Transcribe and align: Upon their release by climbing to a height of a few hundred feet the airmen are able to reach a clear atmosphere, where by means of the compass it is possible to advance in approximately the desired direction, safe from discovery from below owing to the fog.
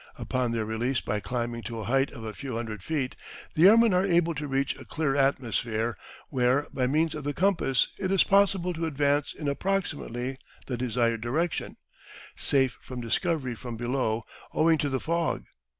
Upon 0.17 0.51
their 0.51 0.65
release 0.65 0.99
by 0.99 1.19
climbing 1.19 1.61
to 1.61 1.77
a 1.79 1.83
height 1.83 2.09
of 2.11 2.23
a 2.23 2.33
few 2.33 2.55
hundred 2.55 2.81
feet 2.81 3.15
the 3.53 3.67
airmen 3.69 3.93
are 3.93 4.03
able 4.03 4.33
to 4.33 4.47
reach 4.47 4.75
a 4.79 4.83
clear 4.83 5.15
atmosphere, 5.15 5.95
where 6.29 6.65
by 6.73 6.87
means 6.87 7.13
of 7.13 7.23
the 7.23 7.35
compass 7.35 7.89
it 7.99 8.11
is 8.11 8.23
possible 8.23 8.73
to 8.73 8.87
advance 8.87 9.31
in 9.31 9.47
approximately 9.47 10.39
the 10.65 10.75
desired 10.75 11.21
direction, 11.21 11.77
safe 12.35 12.79
from 12.81 12.99
discovery 12.99 13.53
from 13.53 13.77
below 13.77 14.23
owing 14.53 14.79
to 14.79 14.89
the 14.89 14.99
fog. 14.99 15.45